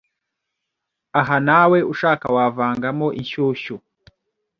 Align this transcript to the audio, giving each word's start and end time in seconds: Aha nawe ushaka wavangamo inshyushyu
Aha 1.19 1.37
nawe 1.47 1.77
ushaka 1.93 2.25
wavangamo 2.35 3.07
inshyushyu 3.19 3.75